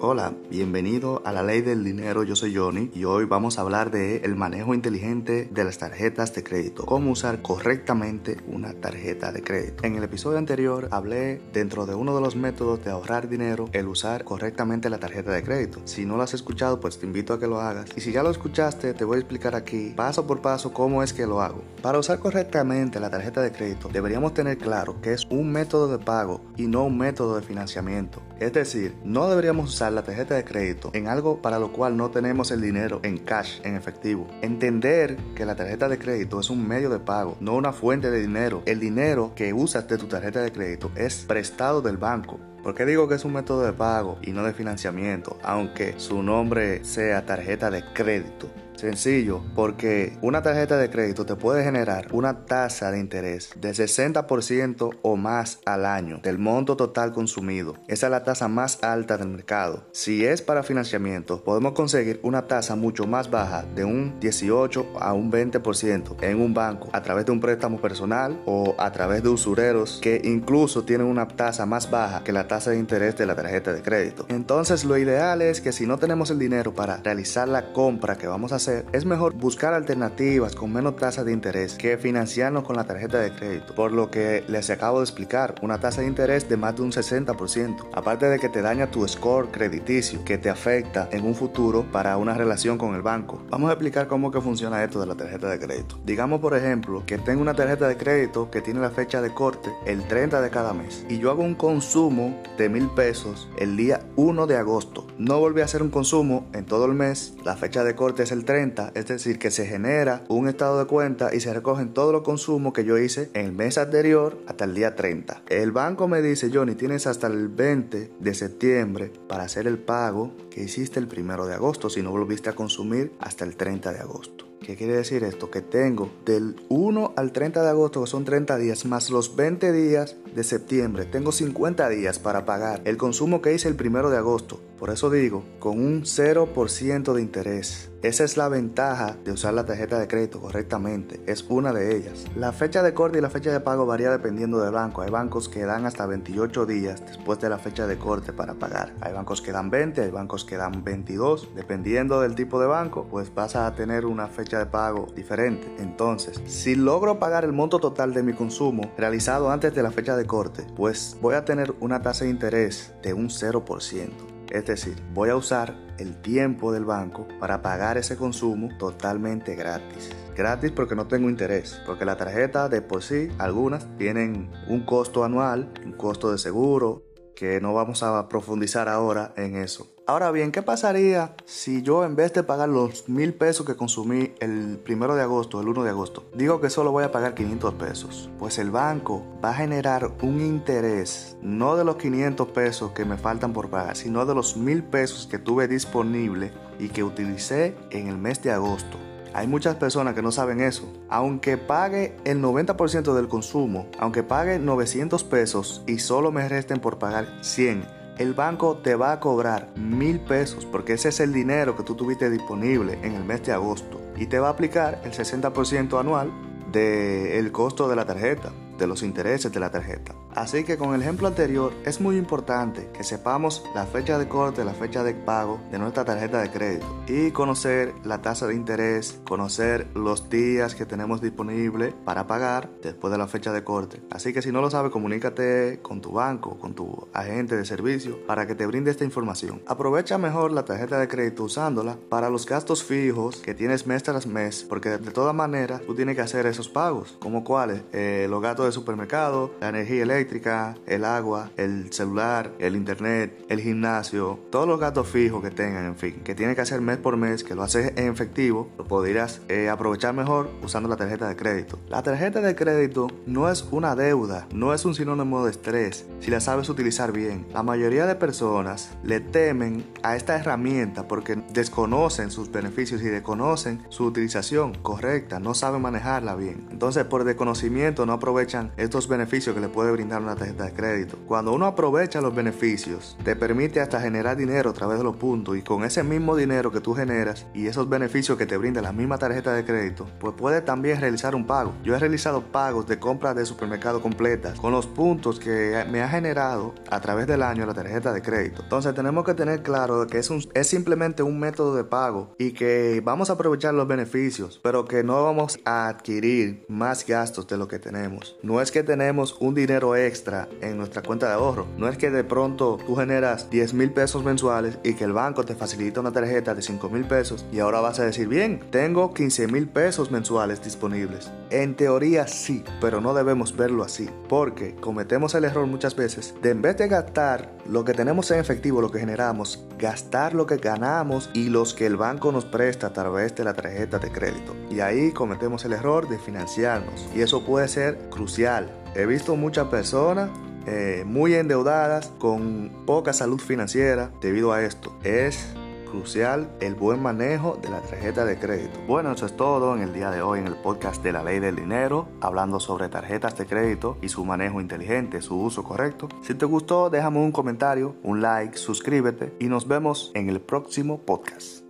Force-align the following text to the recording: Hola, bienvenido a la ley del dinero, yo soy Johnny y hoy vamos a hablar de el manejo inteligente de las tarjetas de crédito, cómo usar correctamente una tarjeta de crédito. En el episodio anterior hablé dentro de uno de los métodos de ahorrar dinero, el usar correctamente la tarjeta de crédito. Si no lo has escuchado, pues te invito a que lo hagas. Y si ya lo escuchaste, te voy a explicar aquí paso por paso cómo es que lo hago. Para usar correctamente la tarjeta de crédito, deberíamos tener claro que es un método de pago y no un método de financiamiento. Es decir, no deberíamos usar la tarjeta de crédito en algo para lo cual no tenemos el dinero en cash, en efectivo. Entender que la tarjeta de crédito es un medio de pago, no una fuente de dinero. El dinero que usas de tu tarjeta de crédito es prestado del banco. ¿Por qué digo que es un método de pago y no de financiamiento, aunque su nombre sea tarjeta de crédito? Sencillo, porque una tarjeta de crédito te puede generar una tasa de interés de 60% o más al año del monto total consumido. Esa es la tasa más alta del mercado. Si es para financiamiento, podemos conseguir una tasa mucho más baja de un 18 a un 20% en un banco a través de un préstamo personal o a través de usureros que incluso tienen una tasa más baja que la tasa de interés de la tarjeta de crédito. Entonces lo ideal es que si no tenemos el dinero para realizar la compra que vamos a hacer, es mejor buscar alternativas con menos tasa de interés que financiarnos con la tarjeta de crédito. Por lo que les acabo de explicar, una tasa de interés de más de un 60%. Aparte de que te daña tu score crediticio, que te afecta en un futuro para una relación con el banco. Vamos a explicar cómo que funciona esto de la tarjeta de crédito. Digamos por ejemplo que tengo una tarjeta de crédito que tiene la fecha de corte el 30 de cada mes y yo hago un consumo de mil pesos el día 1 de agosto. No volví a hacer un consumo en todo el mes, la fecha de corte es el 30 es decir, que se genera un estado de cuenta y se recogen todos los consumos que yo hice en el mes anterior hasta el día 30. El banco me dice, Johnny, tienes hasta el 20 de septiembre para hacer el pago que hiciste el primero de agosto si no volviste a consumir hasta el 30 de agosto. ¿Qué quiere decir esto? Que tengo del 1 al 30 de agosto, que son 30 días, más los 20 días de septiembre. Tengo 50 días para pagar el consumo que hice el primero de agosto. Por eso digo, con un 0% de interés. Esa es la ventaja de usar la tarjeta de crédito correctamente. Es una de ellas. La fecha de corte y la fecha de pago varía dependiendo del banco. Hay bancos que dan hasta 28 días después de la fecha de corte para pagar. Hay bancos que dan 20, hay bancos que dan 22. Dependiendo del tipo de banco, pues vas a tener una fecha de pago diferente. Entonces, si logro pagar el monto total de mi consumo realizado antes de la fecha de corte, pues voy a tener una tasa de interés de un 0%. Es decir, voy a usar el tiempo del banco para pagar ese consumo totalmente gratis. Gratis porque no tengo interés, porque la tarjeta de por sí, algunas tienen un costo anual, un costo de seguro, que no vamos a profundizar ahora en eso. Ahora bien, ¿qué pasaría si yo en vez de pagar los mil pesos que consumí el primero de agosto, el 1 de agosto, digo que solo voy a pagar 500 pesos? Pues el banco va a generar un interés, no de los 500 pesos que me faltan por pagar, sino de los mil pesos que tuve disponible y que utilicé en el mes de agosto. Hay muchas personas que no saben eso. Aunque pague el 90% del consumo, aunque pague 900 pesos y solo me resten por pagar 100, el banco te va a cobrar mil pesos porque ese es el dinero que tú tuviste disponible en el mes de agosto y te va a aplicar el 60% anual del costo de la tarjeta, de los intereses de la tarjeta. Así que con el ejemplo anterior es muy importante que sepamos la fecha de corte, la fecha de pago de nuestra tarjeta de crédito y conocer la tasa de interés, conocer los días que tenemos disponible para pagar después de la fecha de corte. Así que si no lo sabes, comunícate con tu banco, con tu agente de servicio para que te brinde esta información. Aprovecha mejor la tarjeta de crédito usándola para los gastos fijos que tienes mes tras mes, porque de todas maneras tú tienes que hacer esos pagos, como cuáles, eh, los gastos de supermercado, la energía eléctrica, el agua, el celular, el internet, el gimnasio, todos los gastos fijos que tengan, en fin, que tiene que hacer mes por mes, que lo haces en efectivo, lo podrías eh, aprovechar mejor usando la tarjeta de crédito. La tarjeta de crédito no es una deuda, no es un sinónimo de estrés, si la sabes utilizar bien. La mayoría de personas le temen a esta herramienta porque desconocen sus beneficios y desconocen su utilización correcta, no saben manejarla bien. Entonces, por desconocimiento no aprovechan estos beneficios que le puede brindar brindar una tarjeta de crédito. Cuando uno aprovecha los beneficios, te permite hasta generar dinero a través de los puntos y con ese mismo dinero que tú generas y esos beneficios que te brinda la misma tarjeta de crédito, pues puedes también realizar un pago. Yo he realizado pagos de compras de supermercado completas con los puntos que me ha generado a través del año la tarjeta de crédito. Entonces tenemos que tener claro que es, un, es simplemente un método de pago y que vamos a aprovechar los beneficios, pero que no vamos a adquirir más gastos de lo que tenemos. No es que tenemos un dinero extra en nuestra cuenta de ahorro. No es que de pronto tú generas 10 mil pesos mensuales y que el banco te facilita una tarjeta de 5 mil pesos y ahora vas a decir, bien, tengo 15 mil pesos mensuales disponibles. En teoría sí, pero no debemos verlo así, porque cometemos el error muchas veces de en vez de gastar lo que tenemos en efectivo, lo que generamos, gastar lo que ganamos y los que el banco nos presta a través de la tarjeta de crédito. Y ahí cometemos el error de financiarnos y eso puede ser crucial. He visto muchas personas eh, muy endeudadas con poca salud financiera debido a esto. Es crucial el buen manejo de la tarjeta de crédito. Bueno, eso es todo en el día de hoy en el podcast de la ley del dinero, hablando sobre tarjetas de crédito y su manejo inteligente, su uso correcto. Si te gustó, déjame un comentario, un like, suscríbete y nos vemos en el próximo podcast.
Hola, 0.00 0.32
bienvenido 0.48 1.22
a 1.24 1.32
la 1.32 1.42
ley 1.42 1.60
del 1.60 1.82
dinero, 1.82 2.22
yo 2.22 2.36
soy 2.36 2.54
Johnny 2.54 2.88
y 2.94 3.02
hoy 3.02 3.24
vamos 3.24 3.58
a 3.58 3.62
hablar 3.62 3.90
de 3.90 4.18
el 4.18 4.36
manejo 4.36 4.72
inteligente 4.72 5.48
de 5.50 5.64
las 5.64 5.78
tarjetas 5.78 6.32
de 6.36 6.44
crédito, 6.44 6.86
cómo 6.86 7.10
usar 7.10 7.42
correctamente 7.42 8.36
una 8.46 8.74
tarjeta 8.74 9.32
de 9.32 9.42
crédito. 9.42 9.82
En 9.82 9.96
el 9.96 10.04
episodio 10.04 10.38
anterior 10.38 10.86
hablé 10.92 11.42
dentro 11.52 11.84
de 11.84 11.96
uno 11.96 12.14
de 12.14 12.20
los 12.20 12.36
métodos 12.36 12.84
de 12.84 12.92
ahorrar 12.92 13.28
dinero, 13.28 13.68
el 13.72 13.88
usar 13.88 14.22
correctamente 14.22 14.88
la 14.88 15.00
tarjeta 15.00 15.32
de 15.32 15.42
crédito. 15.42 15.80
Si 15.84 16.06
no 16.06 16.16
lo 16.16 16.22
has 16.22 16.32
escuchado, 16.32 16.78
pues 16.78 17.00
te 17.00 17.06
invito 17.06 17.34
a 17.34 17.40
que 17.40 17.48
lo 17.48 17.60
hagas. 17.60 17.86
Y 17.96 18.00
si 18.00 18.12
ya 18.12 18.22
lo 18.22 18.30
escuchaste, 18.30 18.94
te 18.94 19.04
voy 19.04 19.16
a 19.16 19.20
explicar 19.20 19.56
aquí 19.56 19.94
paso 19.96 20.28
por 20.28 20.40
paso 20.40 20.72
cómo 20.72 21.02
es 21.02 21.12
que 21.12 21.26
lo 21.26 21.42
hago. 21.42 21.64
Para 21.82 21.98
usar 21.98 22.20
correctamente 22.20 23.00
la 23.00 23.10
tarjeta 23.10 23.42
de 23.42 23.50
crédito, 23.50 23.88
deberíamos 23.92 24.32
tener 24.32 24.58
claro 24.58 25.00
que 25.00 25.12
es 25.12 25.26
un 25.28 25.50
método 25.50 25.88
de 25.88 25.98
pago 25.98 26.40
y 26.56 26.68
no 26.68 26.84
un 26.84 26.96
método 26.98 27.34
de 27.34 27.42
financiamiento. 27.42 28.22
Es 28.40 28.52
decir, 28.52 28.94
no 29.04 29.28
deberíamos 29.28 29.74
usar 29.74 29.92
la 29.92 30.02
tarjeta 30.02 30.36
de 30.36 30.44
crédito 30.44 30.90
en 30.94 31.08
algo 31.08 31.42
para 31.42 31.58
lo 31.58 31.72
cual 31.72 31.96
no 31.96 32.10
tenemos 32.10 32.50
el 32.52 32.60
dinero 32.60 33.00
en 33.02 33.18
cash, 33.18 33.60
en 33.64 33.74
efectivo. 33.74 34.28
Entender 34.42 35.16
que 35.34 35.44
la 35.44 35.56
tarjeta 35.56 35.88
de 35.88 35.98
crédito 35.98 36.38
es 36.38 36.48
un 36.48 36.66
medio 36.66 36.88
de 36.88 37.00
pago, 37.00 37.36
no 37.40 37.54
una 37.56 37.72
fuente 37.72 38.10
de 38.10 38.20
dinero. 38.20 38.62
El 38.64 38.78
dinero 38.78 39.32
que 39.34 39.52
usas 39.52 39.88
de 39.88 39.98
tu 39.98 40.06
tarjeta 40.06 40.40
de 40.40 40.52
crédito 40.52 40.92
es 40.94 41.24
prestado 41.26 41.82
del 41.82 41.96
banco. 41.96 42.38
¿Por 42.62 42.74
qué 42.74 42.84
digo 42.84 43.08
que 43.08 43.16
es 43.16 43.24
un 43.24 43.32
método 43.32 43.64
de 43.64 43.72
pago 43.72 44.18
y 44.22 44.32
no 44.32 44.44
de 44.44 44.52
financiamiento, 44.52 45.38
aunque 45.42 45.94
su 45.98 46.22
nombre 46.22 46.84
sea 46.84 47.24
tarjeta 47.24 47.70
de 47.70 47.82
crédito? 47.92 48.48
Sencillo, 48.78 49.42
porque 49.56 50.16
una 50.22 50.40
tarjeta 50.40 50.76
de 50.76 50.88
crédito 50.88 51.26
te 51.26 51.34
puede 51.34 51.64
generar 51.64 52.06
una 52.12 52.44
tasa 52.46 52.92
de 52.92 53.00
interés 53.00 53.50
de 53.60 53.70
60% 53.70 54.98
o 55.02 55.16
más 55.16 55.58
al 55.66 55.84
año 55.84 56.20
del 56.22 56.38
monto 56.38 56.76
total 56.76 57.12
consumido. 57.12 57.74
Esa 57.88 58.06
es 58.06 58.10
la 58.12 58.22
tasa 58.22 58.46
más 58.46 58.84
alta 58.84 59.18
del 59.18 59.30
mercado. 59.30 59.88
Si 59.90 60.24
es 60.24 60.42
para 60.42 60.62
financiamiento, 60.62 61.42
podemos 61.42 61.72
conseguir 61.72 62.20
una 62.22 62.46
tasa 62.46 62.76
mucho 62.76 63.04
más 63.08 63.32
baja 63.32 63.64
de 63.74 63.84
un 63.84 64.20
18 64.20 64.92
a 65.00 65.12
un 65.12 65.32
20% 65.32 66.22
en 66.22 66.40
un 66.40 66.54
banco 66.54 66.88
a 66.92 67.02
través 67.02 67.26
de 67.26 67.32
un 67.32 67.40
préstamo 67.40 67.80
personal 67.80 68.40
o 68.46 68.76
a 68.78 68.92
través 68.92 69.24
de 69.24 69.28
usureros 69.28 69.98
que 70.00 70.20
incluso 70.22 70.84
tienen 70.84 71.08
una 71.08 71.26
tasa 71.26 71.66
más 71.66 71.90
baja 71.90 72.22
que 72.22 72.30
la 72.30 72.46
tasa 72.46 72.70
de 72.70 72.78
interés 72.78 73.18
de 73.18 73.26
la 73.26 73.34
tarjeta 73.34 73.72
de 73.72 73.82
crédito. 73.82 74.24
Entonces 74.28 74.84
lo 74.84 74.96
ideal 74.96 75.42
es 75.42 75.60
que 75.60 75.72
si 75.72 75.84
no 75.84 75.98
tenemos 75.98 76.30
el 76.30 76.38
dinero 76.38 76.72
para 76.72 76.98
realizar 76.98 77.48
la 77.48 77.72
compra 77.72 78.16
que 78.16 78.28
vamos 78.28 78.52
a 78.52 78.56
hacer, 78.56 78.67
es 78.68 79.04
mejor 79.04 79.34
buscar 79.34 79.74
alternativas 79.74 80.54
con 80.54 80.72
menos 80.72 80.96
tasa 80.96 81.24
de 81.24 81.32
interés 81.32 81.74
que 81.74 81.96
financiarnos 81.96 82.64
con 82.64 82.76
la 82.76 82.84
tarjeta 82.84 83.18
de 83.18 83.32
crédito. 83.32 83.74
Por 83.74 83.92
lo 83.92 84.10
que 84.10 84.44
les 84.48 84.68
acabo 84.70 84.98
de 84.98 85.04
explicar, 85.04 85.54
una 85.62 85.78
tasa 85.78 86.02
de 86.02 86.08
interés 86.08 86.48
de 86.48 86.56
más 86.56 86.76
de 86.76 86.82
un 86.82 86.92
60%. 86.92 87.88
Aparte 87.92 88.26
de 88.26 88.38
que 88.38 88.48
te 88.48 88.62
daña 88.62 88.90
tu 88.90 89.06
score 89.08 89.50
crediticio, 89.50 90.24
que 90.24 90.38
te 90.38 90.50
afecta 90.50 91.08
en 91.12 91.24
un 91.24 91.34
futuro 91.34 91.86
para 91.90 92.16
una 92.16 92.34
relación 92.34 92.78
con 92.78 92.94
el 92.94 93.02
banco. 93.02 93.42
Vamos 93.50 93.70
a 93.70 93.72
explicar 93.72 94.06
cómo 94.06 94.30
que 94.30 94.40
funciona 94.40 94.84
esto 94.84 95.00
de 95.00 95.06
la 95.06 95.14
tarjeta 95.14 95.48
de 95.48 95.58
crédito. 95.58 95.98
Digamos 96.04 96.40
por 96.40 96.56
ejemplo 96.56 97.04
que 97.06 97.18
tengo 97.18 97.40
una 97.40 97.54
tarjeta 97.54 97.88
de 97.88 97.96
crédito 97.96 98.50
que 98.50 98.60
tiene 98.60 98.80
la 98.80 98.90
fecha 98.90 99.22
de 99.22 99.32
corte 99.32 99.70
el 99.86 100.06
30 100.06 100.40
de 100.40 100.50
cada 100.50 100.74
mes 100.74 101.04
y 101.08 101.18
yo 101.18 101.30
hago 101.30 101.42
un 101.42 101.54
consumo 101.54 102.40
de 102.56 102.68
mil 102.68 102.88
pesos 102.90 103.48
el 103.58 103.76
día 103.76 104.00
1 104.16 104.46
de 104.46 104.56
agosto. 104.56 105.06
No 105.18 105.40
volví 105.40 105.62
a 105.62 105.64
hacer 105.64 105.82
un 105.82 105.90
consumo 105.90 106.46
en 106.52 106.64
todo 106.64 106.84
el 106.84 106.94
mes, 106.94 107.34
la 107.44 107.56
fecha 107.56 107.82
de 107.84 107.94
corte 107.94 108.22
es 108.22 108.32
el 108.32 108.44
30 108.44 108.57
es 108.58 109.06
decir, 109.06 109.38
que 109.38 109.52
se 109.52 109.66
genera 109.66 110.24
un 110.28 110.48
estado 110.48 110.80
de 110.80 110.86
cuenta 110.86 111.32
y 111.32 111.38
se 111.38 111.54
recogen 111.54 111.94
todos 111.94 112.12
los 112.12 112.22
consumos 112.22 112.72
que 112.72 112.84
yo 112.84 112.98
hice 112.98 113.30
en 113.34 113.46
el 113.46 113.52
mes 113.52 113.78
anterior 113.78 114.36
hasta 114.48 114.64
el 114.64 114.74
día 114.74 114.96
30. 114.96 115.42
El 115.48 115.70
banco 115.70 116.08
me 116.08 116.20
dice, 116.20 116.50
Johnny, 116.52 116.74
tienes 116.74 117.06
hasta 117.06 117.28
el 117.28 117.48
20 117.48 118.10
de 118.18 118.34
septiembre 118.34 119.12
para 119.28 119.44
hacer 119.44 119.68
el 119.68 119.78
pago 119.78 120.32
que 120.58 120.64
hiciste 120.64 120.98
el 120.98 121.06
primero 121.06 121.46
de 121.46 121.54
agosto 121.54 121.88
si 121.88 122.02
no 122.02 122.10
volviste 122.10 122.50
a 122.50 122.54
consumir 122.56 123.12
hasta 123.20 123.44
el 123.44 123.56
30 123.56 123.92
de 123.92 124.00
agosto. 124.00 124.48
¿Qué 124.60 124.74
quiere 124.74 124.96
decir 124.96 125.22
esto? 125.22 125.50
Que 125.50 125.62
tengo 125.62 126.10
del 126.24 126.56
1 126.68 127.12
al 127.16 127.32
30 127.32 127.62
de 127.62 127.68
agosto, 127.68 128.02
que 128.02 128.10
son 128.10 128.24
30 128.24 128.56
días, 128.58 128.84
más 128.84 129.08
los 129.08 129.36
20 129.36 129.70
días 129.72 130.16
de 130.34 130.44
septiembre. 130.44 131.04
Tengo 131.04 131.30
50 131.32 131.88
días 131.88 132.18
para 132.18 132.44
pagar 132.44 132.82
el 132.84 132.96
consumo 132.96 133.40
que 133.40 133.54
hice 133.54 133.68
el 133.68 133.76
primero 133.76 134.10
de 134.10 134.18
agosto. 134.18 134.60
Por 134.78 134.90
eso 134.90 135.10
digo, 135.10 135.44
con 135.58 135.80
un 135.80 136.02
0% 136.02 137.12
de 137.12 137.22
interés. 137.22 137.90
Esa 138.02 138.22
es 138.22 138.36
la 138.36 138.48
ventaja 138.48 139.16
de 139.24 139.32
usar 139.32 139.54
la 139.54 139.66
tarjeta 139.66 139.98
de 139.98 140.06
crédito 140.06 140.40
correctamente. 140.40 141.20
Es 141.26 141.44
una 141.48 141.72
de 141.72 141.96
ellas. 141.96 142.26
La 142.36 142.52
fecha 142.52 142.84
de 142.84 142.94
corte 142.94 143.18
y 143.18 143.20
la 143.20 143.30
fecha 143.30 143.50
de 143.50 143.58
pago 143.58 143.86
varía 143.86 144.10
dependiendo 144.10 144.60
del 144.60 144.70
banco. 144.70 145.02
Hay 145.02 145.10
bancos 145.10 145.48
que 145.48 145.64
dan 145.64 145.84
hasta 145.84 146.06
28 146.06 146.66
días 146.66 147.04
después 147.04 147.40
de 147.40 147.48
la 147.48 147.58
fecha 147.58 147.88
de 147.88 147.98
corte 147.98 148.32
para 148.32 148.54
pagar. 148.54 148.94
Hay 149.00 149.12
bancos 149.12 149.42
que 149.42 149.50
dan 149.50 149.70
20, 149.70 150.00
hay 150.00 150.10
bancos 150.10 150.44
que 150.48 150.56
dan 150.56 150.82
22. 150.82 151.54
Dependiendo 151.54 152.20
del 152.20 152.34
tipo 152.34 152.58
de 152.58 152.66
banco, 152.66 153.06
pues 153.08 153.32
vas 153.34 153.54
a 153.54 153.72
tener 153.74 154.06
una 154.06 154.26
fecha 154.26 154.58
de 154.58 154.66
pago 154.66 155.06
diferente. 155.14 155.70
Entonces, 155.78 156.40
si 156.46 156.74
logro 156.74 157.18
pagar 157.18 157.44
el 157.44 157.52
monto 157.52 157.78
total 157.78 158.14
de 158.14 158.22
mi 158.22 158.32
consumo 158.32 158.90
realizado 158.96 159.50
antes 159.50 159.74
de 159.74 159.82
la 159.82 159.92
fecha 159.92 160.16
de 160.16 160.24
corte, 160.24 160.66
pues 160.74 161.16
voy 161.20 161.34
a 161.34 161.44
tener 161.44 161.74
una 161.80 162.02
tasa 162.02 162.24
de 162.24 162.30
interés 162.30 162.94
de 163.02 163.12
un 163.12 163.28
0%. 163.28 164.10
Es 164.50 164.64
decir, 164.64 164.96
voy 165.12 165.28
a 165.28 165.36
usar 165.36 165.76
el 165.98 166.16
tiempo 166.22 166.72
del 166.72 166.86
banco 166.86 167.28
para 167.38 167.60
pagar 167.60 167.98
ese 167.98 168.16
consumo 168.16 168.70
totalmente 168.78 169.54
gratis. 169.54 170.10
Gratis 170.34 170.72
porque 170.72 170.94
no 170.94 171.06
tengo 171.06 171.28
interés, 171.28 171.82
porque 171.84 172.06
la 172.06 172.16
tarjeta 172.16 172.70
de 172.70 172.80
por 172.80 173.02
sí, 173.02 173.28
algunas 173.38 173.86
tienen 173.98 174.50
un 174.68 174.86
costo 174.86 175.24
anual, 175.24 175.70
un 175.84 175.92
costo 175.92 176.32
de 176.32 176.38
seguro, 176.38 177.04
que 177.36 177.60
no 177.60 177.74
vamos 177.74 178.02
a 178.02 178.28
profundizar 178.28 178.88
ahora 178.88 179.34
en 179.36 179.56
eso. 179.56 179.97
Ahora 180.08 180.30
bien, 180.30 180.52
¿qué 180.52 180.62
pasaría 180.62 181.34
si 181.44 181.82
yo 181.82 182.02
en 182.02 182.16
vez 182.16 182.32
de 182.32 182.42
pagar 182.42 182.70
los 182.70 183.10
mil 183.10 183.34
pesos 183.34 183.66
que 183.66 183.76
consumí 183.76 184.32
el 184.40 184.78
primero 184.82 185.14
de 185.14 185.20
agosto, 185.20 185.60
el 185.60 185.68
1 185.68 185.84
de 185.84 185.90
agosto, 185.90 186.24
digo 186.34 186.62
que 186.62 186.70
solo 186.70 186.92
voy 186.92 187.04
a 187.04 187.12
pagar 187.12 187.34
500 187.34 187.74
pesos? 187.74 188.30
Pues 188.38 188.56
el 188.56 188.70
banco 188.70 189.22
va 189.44 189.50
a 189.50 189.54
generar 189.54 190.10
un 190.22 190.40
interés, 190.40 191.36
no 191.42 191.76
de 191.76 191.84
los 191.84 191.96
500 191.96 192.48
pesos 192.48 192.92
que 192.92 193.04
me 193.04 193.18
faltan 193.18 193.52
por 193.52 193.68
pagar, 193.68 193.96
sino 193.96 194.24
de 194.24 194.34
los 194.34 194.56
mil 194.56 194.82
pesos 194.82 195.26
que 195.26 195.38
tuve 195.38 195.68
disponible 195.68 196.52
y 196.78 196.88
que 196.88 197.04
utilicé 197.04 197.76
en 197.90 198.08
el 198.08 198.16
mes 198.16 198.42
de 198.42 198.52
agosto. 198.52 198.96
Hay 199.34 199.46
muchas 199.46 199.76
personas 199.76 200.14
que 200.14 200.22
no 200.22 200.32
saben 200.32 200.62
eso. 200.62 200.90
Aunque 201.10 201.58
pague 201.58 202.16
el 202.24 202.40
90% 202.40 203.14
del 203.14 203.28
consumo, 203.28 203.86
aunque 203.98 204.22
pague 204.22 204.58
900 204.58 205.22
pesos 205.24 205.82
y 205.86 205.98
solo 205.98 206.32
me 206.32 206.48
resten 206.48 206.80
por 206.80 206.98
pagar 206.98 207.28
100, 207.42 207.97
el 208.18 208.34
banco 208.34 208.78
te 208.78 208.96
va 208.96 209.12
a 209.12 209.20
cobrar 209.20 209.72
mil 209.76 210.20
pesos 210.20 210.66
porque 210.66 210.94
ese 210.94 211.10
es 211.10 211.20
el 211.20 211.32
dinero 211.32 211.76
que 211.76 211.84
tú 211.84 211.94
tuviste 211.94 212.28
disponible 212.28 212.98
en 213.02 213.14
el 213.14 213.24
mes 213.24 213.44
de 213.44 213.52
agosto 213.52 214.00
y 214.16 214.26
te 214.26 214.38
va 214.40 214.48
a 214.48 214.50
aplicar 214.50 215.00
el 215.04 215.12
60% 215.12 215.98
anual 215.98 216.32
del 216.72 217.50
costo 217.52 217.88
de 217.88 217.96
la 217.96 218.04
tarjeta, 218.04 218.52
de 218.76 218.86
los 218.86 219.02
intereses 219.02 219.52
de 219.52 219.60
la 219.60 219.70
tarjeta. 219.70 220.14
Así 220.34 220.64
que 220.64 220.76
con 220.76 220.94
el 220.94 221.02
ejemplo 221.02 221.28
anterior 221.28 221.72
es 221.84 222.00
muy 222.00 222.16
importante 222.16 222.88
que 222.92 223.04
sepamos 223.04 223.64
la 223.74 223.86
fecha 223.86 224.18
de 224.18 224.28
corte, 224.28 224.64
la 224.64 224.74
fecha 224.74 225.02
de 225.02 225.14
pago 225.14 225.60
de 225.70 225.78
nuestra 225.78 226.04
tarjeta 226.04 226.40
de 226.40 226.50
crédito 226.50 226.86
y 227.06 227.30
conocer 227.30 227.94
la 228.04 228.22
tasa 228.22 228.46
de 228.46 228.54
interés, 228.54 229.20
conocer 229.26 229.86
los 229.94 230.28
días 230.30 230.74
que 230.74 230.86
tenemos 230.86 231.20
disponible 231.20 231.94
para 232.04 232.26
pagar 232.26 232.70
después 232.82 233.10
de 233.10 233.18
la 233.18 233.26
fecha 233.26 233.52
de 233.52 233.64
corte. 233.64 234.00
Así 234.10 234.32
que 234.32 234.42
si 234.42 234.52
no 234.52 234.60
lo 234.60 234.70
sabes, 234.70 234.92
comunícate 234.92 235.80
con 235.82 236.00
tu 236.00 236.12
banco, 236.12 236.58
con 236.58 236.74
tu 236.74 237.08
agente 237.12 237.56
de 237.56 237.64
servicio 237.64 238.24
para 238.26 238.46
que 238.46 238.54
te 238.54 238.66
brinde 238.66 238.90
esta 238.90 239.04
información. 239.04 239.62
Aprovecha 239.66 240.18
mejor 240.18 240.52
la 240.52 240.64
tarjeta 240.64 240.98
de 240.98 241.08
crédito 241.08 241.44
usándola 241.44 241.96
para 242.08 242.30
los 242.30 242.46
gastos 242.46 242.84
fijos 242.84 243.36
que 243.36 243.54
tienes 243.54 243.86
mes 243.86 244.02
tras 244.02 244.26
mes, 244.26 244.64
porque 244.68 244.90
de 244.90 245.10
todas 245.10 245.34
maneras 245.34 245.82
tú 245.86 245.94
tienes 245.94 246.16
que 246.16 246.22
hacer 246.22 246.46
esos 246.46 246.68
pagos, 246.68 247.16
como 247.20 247.44
cuáles, 247.44 247.82
eh, 247.92 248.26
los 248.30 248.42
gastos 248.42 248.66
de 248.66 248.72
supermercado, 248.72 249.54
la 249.60 249.70
energía 249.70 249.98
eléctrica, 250.18 250.76
el 250.86 251.04
agua, 251.04 251.52
el 251.56 251.92
celular, 251.92 252.52
el 252.58 252.74
internet, 252.74 253.44
el 253.48 253.60
gimnasio, 253.60 254.40
todos 254.50 254.66
los 254.66 254.80
gastos 254.80 255.06
fijos 255.06 255.42
que 255.42 255.50
tengan, 255.50 255.84
en 255.84 255.96
fin, 255.96 256.22
que 256.24 256.34
tiene 256.34 256.56
que 256.56 256.60
hacer 256.60 256.80
mes 256.80 256.96
por 256.96 257.16
mes, 257.16 257.44
que 257.44 257.54
lo 257.54 257.62
haces 257.62 257.92
en 257.94 258.10
efectivo, 258.10 258.68
lo 258.76 258.84
podrías 258.84 259.40
eh, 259.48 259.68
aprovechar 259.68 260.14
mejor 260.14 260.50
usando 260.62 260.88
la 260.88 260.96
tarjeta 260.96 261.28
de 261.28 261.36
crédito. 261.36 261.78
La 261.88 262.02
tarjeta 262.02 262.40
de 262.40 262.56
crédito 262.56 263.06
no 263.26 263.48
es 263.48 263.64
una 263.70 263.94
deuda, 263.94 264.48
no 264.52 264.74
es 264.74 264.84
un 264.84 264.96
sinónimo 264.96 265.44
de 265.44 265.52
estrés, 265.52 266.06
si 266.18 266.32
la 266.32 266.40
sabes 266.40 266.68
utilizar 266.68 267.12
bien. 267.12 267.46
La 267.52 267.62
mayoría 267.62 268.06
de 268.06 268.16
personas 268.16 268.90
le 269.04 269.20
temen 269.20 269.84
a 270.02 270.16
esta 270.16 270.36
herramienta 270.36 271.06
porque 271.06 271.36
desconocen 271.52 272.32
sus 272.32 272.50
beneficios 272.50 273.02
y 273.02 273.06
desconocen 273.06 273.82
su 273.88 274.04
utilización 274.04 274.74
correcta, 274.74 275.38
no 275.38 275.54
saben 275.54 275.80
manejarla 275.80 276.34
bien. 276.34 276.66
Entonces, 276.72 277.04
por 277.04 277.22
desconocimiento 277.22 278.04
no 278.04 278.14
aprovechan 278.14 278.72
estos 278.76 279.06
beneficios 279.06 279.54
que 279.54 279.60
le 279.60 279.68
puede 279.68 279.92
brindar 279.92 280.07
brindar 280.08 280.22
una 280.22 280.36
tarjeta 280.36 280.64
de 280.64 280.72
crédito. 280.72 281.18
Cuando 281.26 281.52
uno 281.52 281.66
aprovecha 281.66 282.22
los 282.22 282.34
beneficios, 282.34 283.16
te 283.24 283.36
permite 283.36 283.80
hasta 283.80 284.00
generar 284.00 284.38
dinero 284.38 284.70
a 284.70 284.72
través 284.72 284.96
de 284.96 285.04
los 285.04 285.16
puntos 285.16 285.56
y 285.56 285.62
con 285.62 285.84
ese 285.84 286.02
mismo 286.02 286.34
dinero 286.34 286.72
que 286.72 286.80
tú 286.80 286.94
generas 286.94 287.46
y 287.52 287.66
esos 287.66 287.90
beneficios 287.90 288.38
que 288.38 288.46
te 288.46 288.56
brinda 288.56 288.80
la 288.80 288.92
misma 288.92 289.18
tarjeta 289.18 289.52
de 289.52 289.66
crédito, 289.66 290.08
pues 290.18 290.34
puedes 290.34 290.64
también 290.64 290.98
realizar 290.98 291.34
un 291.34 291.46
pago. 291.46 291.74
Yo 291.84 291.94
he 291.94 291.98
realizado 291.98 292.40
pagos 292.40 292.86
de 292.86 292.98
compras 292.98 293.36
de 293.36 293.44
supermercado 293.44 294.00
completas 294.00 294.58
con 294.58 294.72
los 294.72 294.86
puntos 294.86 295.38
que 295.38 295.84
me 295.90 296.00
ha 296.00 296.08
generado 296.08 296.74
a 296.90 297.00
través 297.00 297.26
del 297.26 297.42
año 297.42 297.66
la 297.66 297.74
tarjeta 297.74 298.10
de 298.14 298.22
crédito. 298.22 298.62
Entonces 298.62 298.94
tenemos 298.94 299.26
que 299.26 299.34
tener 299.34 299.62
claro 299.62 300.06
que 300.06 300.18
es, 300.18 300.30
un, 300.30 300.42
es 300.54 300.68
simplemente 300.68 301.22
un 301.22 301.38
método 301.38 301.76
de 301.76 301.84
pago 301.84 302.34
y 302.38 302.52
que 302.52 303.02
vamos 303.04 303.28
a 303.28 303.34
aprovechar 303.34 303.74
los 303.74 303.86
beneficios, 303.86 304.58
pero 304.62 304.86
que 304.86 305.04
no 305.04 305.22
vamos 305.22 305.58
a 305.66 305.88
adquirir 305.88 306.64
más 306.68 307.06
gastos 307.06 307.46
de 307.46 307.58
lo 307.58 307.68
que 307.68 307.78
tenemos. 307.78 308.38
No 308.42 308.62
es 308.62 308.70
que 308.70 308.82
tenemos 308.82 309.36
un 309.40 309.54
dinero 309.54 309.96
extra 310.06 310.48
en 310.60 310.76
nuestra 310.76 311.02
cuenta 311.02 311.28
de 311.28 311.34
ahorro. 311.34 311.66
No 311.76 311.88
es 311.88 311.98
que 311.98 312.10
de 312.10 312.24
pronto 312.24 312.78
tú 312.86 312.96
generas 312.96 313.50
10 313.50 313.74
mil 313.74 313.90
pesos 313.92 314.24
mensuales 314.24 314.78
y 314.84 314.94
que 314.94 315.04
el 315.04 315.12
banco 315.12 315.44
te 315.44 315.54
facilita 315.54 316.00
una 316.00 316.12
tarjeta 316.12 316.54
de 316.54 316.62
5 316.62 316.88
mil 316.88 317.04
pesos 317.04 317.44
y 317.52 317.60
ahora 317.60 317.80
vas 317.80 318.00
a 318.00 318.04
decir, 318.04 318.28
bien, 318.28 318.60
tengo 318.70 319.12
15 319.14 319.48
mil 319.48 319.68
pesos 319.68 320.10
mensuales 320.10 320.62
disponibles. 320.62 321.30
En 321.50 321.74
teoría 321.74 322.26
sí, 322.26 322.64
pero 322.80 323.00
no 323.00 323.14
debemos 323.14 323.56
verlo 323.56 323.82
así, 323.82 324.08
porque 324.28 324.74
cometemos 324.76 325.34
el 325.34 325.44
error 325.44 325.66
muchas 325.66 325.96
veces 325.96 326.34
de 326.42 326.50
en 326.50 326.62
vez 326.62 326.76
de 326.76 326.88
gastar 326.88 327.52
lo 327.66 327.84
que 327.84 327.94
tenemos 327.94 328.30
en 328.30 328.40
efectivo, 328.40 328.80
lo 328.80 328.90
que 328.90 329.00
generamos, 329.00 329.64
gastar 329.78 330.34
lo 330.34 330.46
que 330.46 330.56
ganamos 330.56 331.30
y 331.34 331.48
los 331.48 331.74
que 331.74 331.86
el 331.86 331.96
banco 331.96 332.32
nos 332.32 332.44
presta 332.44 332.88
a 332.88 332.92
través 332.92 333.34
de 333.36 333.44
la 333.44 333.54
tarjeta 333.54 333.98
de 333.98 334.10
crédito. 334.10 334.56
Y 334.70 334.80
ahí 334.80 335.12
cometemos 335.12 335.64
el 335.64 335.72
error 335.72 336.08
de 336.08 336.18
financiarnos 336.18 337.06
y 337.14 337.20
eso 337.20 337.44
puede 337.44 337.68
ser 337.68 338.08
crucial. 338.10 338.70
He 338.94 339.06
visto 339.06 339.36
muchas 339.36 339.68
personas 339.68 340.30
eh, 340.66 341.04
muy 341.06 341.34
endeudadas 341.34 342.12
con 342.18 342.70
poca 342.84 343.12
salud 343.12 343.40
financiera 343.40 344.10
debido 344.20 344.52
a 344.52 344.62
esto. 344.62 344.94
Es 345.02 345.54
crucial 345.90 346.50
el 346.60 346.74
buen 346.74 347.02
manejo 347.02 347.58
de 347.62 347.70
la 347.70 347.80
tarjeta 347.80 348.24
de 348.24 348.38
crédito. 348.38 348.78
Bueno, 348.86 349.12
eso 349.12 349.26
es 349.26 349.36
todo 349.36 349.74
en 349.74 349.82
el 349.82 349.94
día 349.94 350.10
de 350.10 350.20
hoy 350.20 350.40
en 350.40 350.46
el 350.46 350.56
podcast 350.56 351.02
de 351.02 351.12
la 351.12 351.22
ley 351.22 351.38
del 351.38 351.56
dinero, 351.56 352.08
hablando 352.20 352.60
sobre 352.60 352.88
tarjetas 352.88 353.36
de 353.38 353.46
crédito 353.46 353.96
y 354.02 354.08
su 354.08 354.24
manejo 354.24 354.60
inteligente, 354.60 355.22
su 355.22 355.40
uso 355.40 355.64
correcto. 355.64 356.08
Si 356.22 356.34
te 356.34 356.44
gustó, 356.44 356.90
déjame 356.90 357.18
un 357.18 357.32
comentario, 357.32 357.96
un 358.02 358.20
like, 358.20 358.58
suscríbete 358.58 359.32
y 359.38 359.46
nos 359.46 359.66
vemos 359.66 360.10
en 360.14 360.28
el 360.28 360.40
próximo 360.40 361.00
podcast. 361.00 361.67